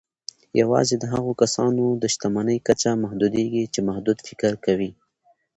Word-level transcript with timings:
يوازې 0.61 0.95
د 0.99 1.03
هغو 1.13 1.31
کسانو 1.41 1.83
د 2.01 2.03
شتمني 2.13 2.57
کچه 2.67 2.91
محدودېږي 3.03 3.63
چې 3.73 3.79
محدود 3.87 4.17
فکر 4.27 4.53
کوي. 4.65 4.91